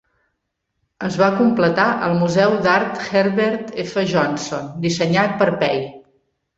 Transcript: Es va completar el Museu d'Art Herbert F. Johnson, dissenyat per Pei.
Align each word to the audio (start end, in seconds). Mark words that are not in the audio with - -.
Es 1.07 1.17
va 1.23 1.27
completar 1.41 1.85
el 2.09 2.17
Museu 2.23 2.55
d'Art 2.69 2.99
Herbert 3.05 3.73
F. 3.87 4.09
Johnson, 4.17 4.77
dissenyat 4.89 5.41
per 5.45 5.55
Pei. 5.65 5.91